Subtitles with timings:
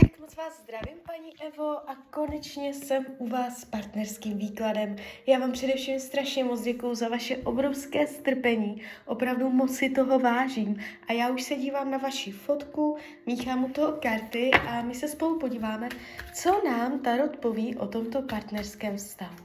[0.00, 4.96] Tak moc vás zdravím, paní Evo, a konečně jsem u vás s partnerským výkladem.
[5.26, 10.80] Já vám především strašně moc děkuju za vaše obrovské strpení, opravdu moc si toho vážím.
[11.08, 12.96] A já už se dívám na vaši fotku,
[13.26, 15.88] míchám u toho karty a my se spolu podíváme,
[16.34, 19.36] co nám Tarot poví o tomto partnerském vztahu.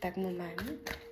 [0.00, 1.07] Tak moment.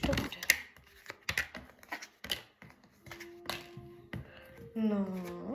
[0.00, 0.38] To bude.
[4.74, 5.54] No.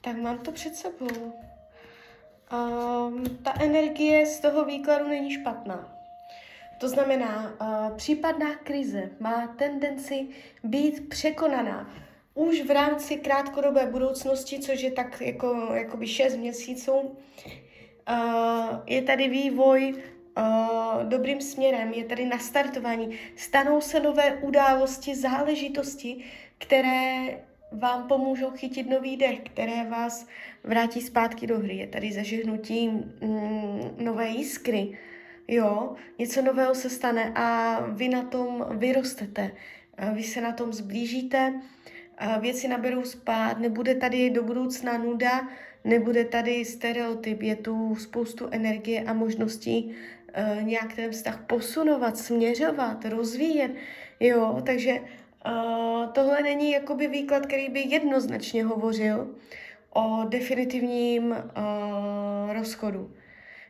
[0.00, 1.32] Tak mám to před sebou.
[2.52, 5.92] Um, ta energie z toho výkladu není špatná.
[6.80, 10.28] To znamená, uh, případná krize má tendenci
[10.64, 11.90] být překonaná
[12.34, 16.92] už v rámci krátkodobé budoucnosti, což je tak jako jakoby 6 měsíců.
[16.92, 17.16] Uh,
[18.86, 19.94] je tady vývoj
[20.36, 26.24] uh, dobrým směrem, je tady nastartování, stanou se nové události, záležitosti,
[26.58, 27.28] které
[27.72, 30.26] vám pomůžou chytit nový dech, které vás
[30.64, 31.76] vrátí zpátky do hry.
[31.76, 34.98] Je tady zažehnutí mm, nové jiskry,
[35.48, 39.50] jo, něco nového se stane a vy na tom vyrostete,
[40.12, 41.60] vy se na tom zblížíte,
[42.40, 45.48] věci naberou spát, nebude tady do budoucna nuda,
[45.84, 49.94] nebude tady stereotyp, je tu spoustu energie a možností
[50.36, 53.70] uh, nějak ten vztah posunovat, směřovat, rozvíjet,
[54.20, 59.34] jo, takže uh, tohle není jakoby výklad, který by jednoznačně hovořil
[59.94, 63.14] o definitivním uh, rozchodu.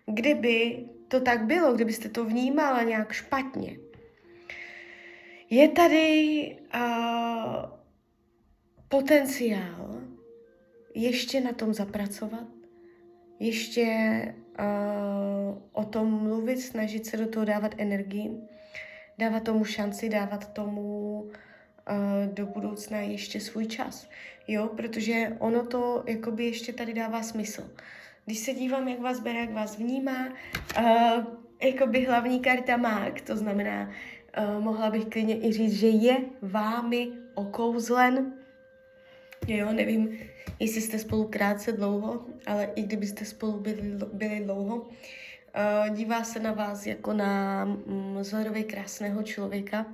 [0.06, 3.78] Kdyby to tak bylo, kdybyste to vnímala nějak špatně,
[5.50, 7.76] je tady uh,
[8.88, 10.02] potenciál
[10.94, 12.55] ještě na tom zapracovat,
[13.38, 13.84] ještě
[14.58, 18.30] uh, o tom mluvit, snažit se do toho dávat energii,
[19.18, 24.08] dávat tomu šanci, dávat tomu uh, do budoucna ještě svůj čas.
[24.48, 27.70] Jo, protože ono to jakoby ještě tady dává smysl.
[28.24, 30.28] Když se dívám, jak vás bere, jak vás vnímá,
[30.78, 31.24] uh,
[31.62, 33.90] jakoby hlavní karta mák, to znamená,
[34.38, 38.32] uh, mohla bych klidně i říct, že je vámi okouzlen.
[39.48, 40.18] Jo, nevím,
[40.60, 46.38] jestli jste spolu krátce dlouho, ale i kdybyste spolu byli, byli dlouho, uh, dívá se
[46.38, 49.86] na vás jako na mm, vzorově krásného člověka.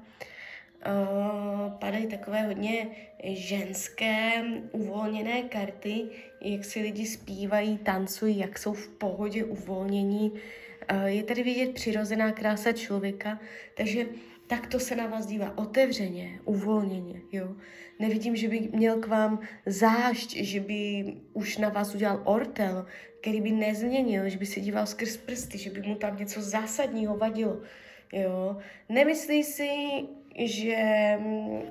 [0.87, 2.87] Uh, padají takové hodně
[3.25, 6.05] ženské, uvolněné karty,
[6.41, 10.33] jak si lidi zpívají, tancují, jak jsou v pohodě, uvolnění.
[10.93, 13.39] Uh, je tady vidět přirozená krása člověka,
[13.77, 14.07] takže
[14.47, 17.57] takto se na vás dívá otevřeně, uvolněně, jo.
[17.99, 22.87] Nevidím, že by měl k vám zášť, že by už na vás udělal ortel,
[23.21, 27.17] který by nezměnil, že by se díval skrz prsty, že by mu tam něco zásadního
[27.17, 27.61] vadilo,
[28.13, 28.57] jo.
[28.89, 29.71] Nemyslí si,
[30.37, 30.77] že
[31.21, 31.63] mm,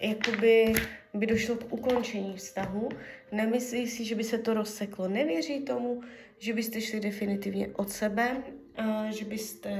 [0.00, 0.72] jakoby
[1.14, 2.88] by došlo k ukončení vztahu,
[3.32, 6.00] nemyslí si, že by se to rozseklo, nevěří tomu,
[6.38, 8.42] že byste šli definitivně od sebe,
[9.10, 9.70] že byste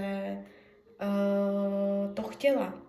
[1.03, 2.83] uh, to chtěla.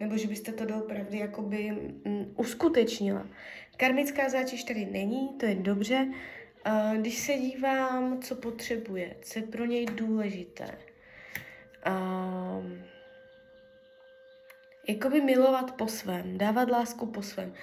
[0.00, 1.72] Nebo že byste to doopravdy jakoby
[2.04, 3.26] um, uskutečnila.
[3.76, 6.08] Karmická zátěž tady není, to je dobře.
[6.66, 10.78] Uh, když se dívám, co potřebuje, co je pro něj důležité.
[11.86, 12.64] Uh,
[14.88, 17.54] jakoby milovat po svém, dávat lásku po svém.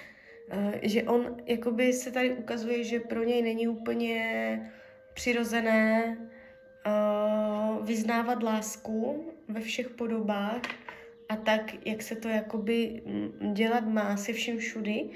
[0.52, 4.72] Uh, že on jakoby se tady ukazuje, že pro něj není úplně
[5.14, 6.16] přirozené
[6.86, 10.60] uh, vyznávat lásku ve všech podobách
[11.28, 15.10] a tak, jak se to jakoby mm, dělat má se vším všudy,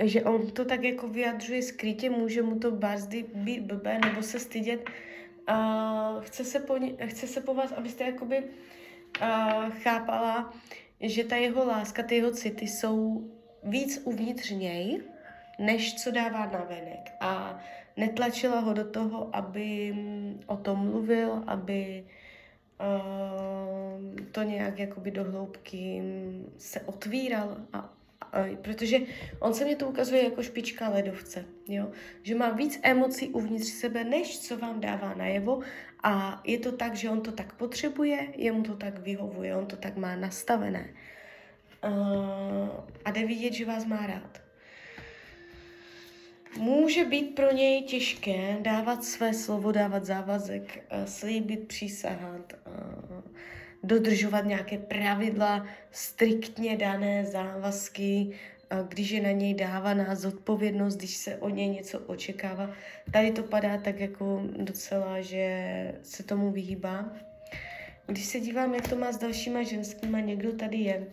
[0.00, 4.38] že on to tak jako vyjadřuje skrytě, může mu to bazdy být blbé nebo se
[4.38, 4.90] stydět.
[5.50, 6.76] Uh, chce, se po,
[7.06, 10.54] chce se po vás, abyste jakoby uh, chápala,
[11.00, 13.30] že ta jeho láska, ty jeho city jsou
[13.64, 15.02] víc uvnitř něj,
[15.58, 17.10] než co dává na venek.
[17.20, 17.60] A
[17.96, 19.94] netlačila ho do toho, aby
[20.46, 22.04] o tom mluvil, aby
[24.32, 26.02] to nějak jakoby do hloubky
[26.58, 27.94] se otvíral a,
[28.62, 28.98] protože
[29.38, 31.90] on se mě to ukazuje jako špička ledovce, jo?
[32.22, 35.60] že má víc emocí uvnitř sebe, než co vám dává najevo
[36.02, 39.76] a je to tak, že on to tak potřebuje, jemu to tak vyhovuje, on to
[39.76, 40.88] tak má nastavené.
[41.84, 42.68] Uh,
[43.04, 44.41] a jde vidět, že vás má rád.
[46.62, 52.52] Může být pro něj těžké dávat své slovo, dávat závazek, slíbit, přísahat,
[53.82, 58.30] dodržovat nějaké pravidla, striktně dané závazky,
[58.88, 62.70] když je na něj dávaná zodpovědnost, když se o něj něco očekává.
[63.12, 67.12] Tady to padá tak jako docela, že se tomu vyhýbá.
[68.06, 71.06] Když se dívám, jak to má s dalšíma ženskýma, někdo tady je.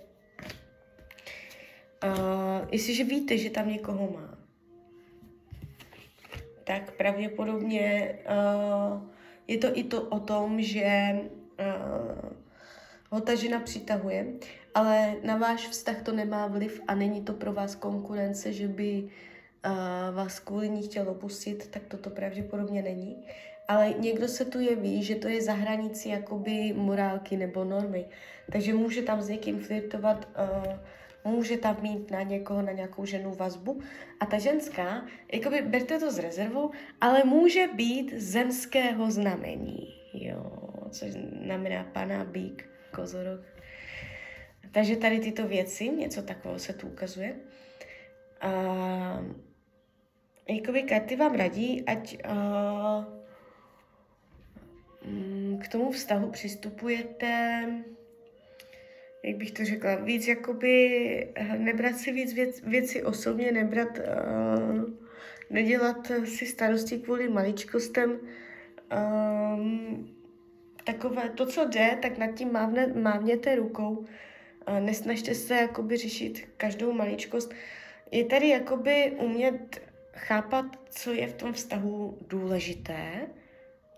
[2.04, 4.39] Uh, jestliže víte, že tam někoho má,
[6.70, 9.02] tak pravděpodobně uh,
[9.48, 11.20] je to i to o tom, že
[11.60, 12.30] uh,
[13.10, 14.26] ho ta žena přitahuje,
[14.76, 19.10] ale na váš vztah to nemá vliv a není to pro vás konkurence, že by
[19.66, 23.26] uh, vás kvůli ní chtěl opustit, tak toto pravděpodobně není.
[23.70, 28.06] Ale někdo se tu jeví, že to je za hranicí jakoby morálky nebo normy.
[28.52, 30.28] Takže může tam s někým flirtovat,
[31.26, 33.82] uh, může tam mít na někoho, na nějakou ženu vazbu
[34.20, 36.72] a ta ženská, jakoby berte to s rezervou,
[37.02, 40.52] ale může být zemského znamení, jo,
[40.90, 41.12] což
[41.44, 43.42] znamená pana bík, kozorok.
[44.72, 47.36] Takže tady tyto věci, něco takového se tu ukazuje.
[48.42, 48.52] A
[50.48, 53.19] jakoby karty vám radí, ať uh,
[55.62, 57.66] k tomu vztahu přistupujete
[59.24, 64.84] jak bych to řekla, víc jakoby eh, nebrat si víc věc, věci osobně, nebrat, uh,
[65.50, 68.20] nedělat si starosti kvůli maličkostem.
[69.56, 70.16] Um,
[70.84, 73.96] takové, to, co jde, tak nad tím mávne, mávněte rukou.
[73.98, 74.06] Uh,
[74.80, 77.54] nesnažte se jakoby řešit každou maličkost.
[78.12, 79.82] Je tady jakoby umět
[80.14, 83.28] chápat, co je v tom vztahu důležité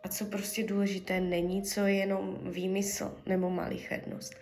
[0.03, 4.35] a co prostě důležité není, co je jenom výmysl nebo malichernost.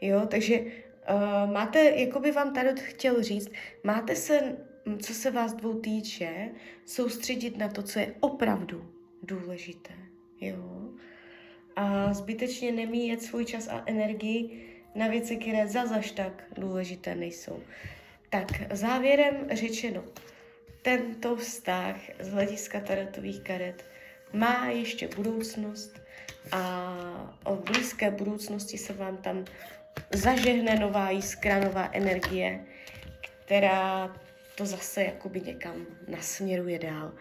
[0.00, 3.50] Jo, takže uh, máte, jako by vám Tarot chtěl říct,
[3.84, 4.56] máte se,
[5.02, 6.48] co se vás dvou týče,
[6.84, 8.90] soustředit na to, co je opravdu
[9.22, 9.94] důležité.
[10.40, 10.90] Jo.
[11.76, 17.62] A zbytečně nemíjet svůj čas a energii na věci, které zazaž tak důležité nejsou.
[18.30, 20.04] Tak závěrem řečeno,
[20.82, 23.84] tento vztah z hlediska tarotových karet
[24.32, 26.00] má ještě budoucnost
[26.52, 26.94] a
[27.44, 29.44] o blízké budoucnosti se vám tam
[30.14, 32.64] zažehne nová jiskra, nová energie,
[33.44, 34.16] která
[34.54, 37.12] to zase jakoby někam nasměruje dál.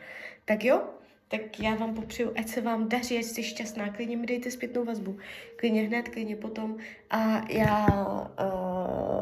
[0.45, 0.81] Tak jo,
[1.27, 4.85] tak já vám popřeju, ať se vám daří, ať jste šťastná, klidně mi dejte zpětnou
[4.85, 5.17] vazbu,
[5.55, 6.77] klidně hned, klidně potom.
[7.09, 7.87] A já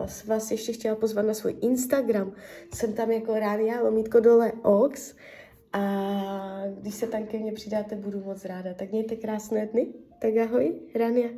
[0.02, 2.32] uh, vás ještě chtěla pozvat na svůj Instagram,
[2.74, 5.16] jsem tam jako Rádia, lomítko dole Ox,
[5.76, 8.74] a když se tam ke mně přidáte, budu moc ráda.
[8.74, 9.88] Tak mějte krásné dny,
[10.20, 11.30] tak ahoj, Rania.